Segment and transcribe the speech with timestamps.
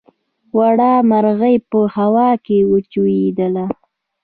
[0.57, 3.65] وړه مرغۍ په هوا کې وچوڼېده.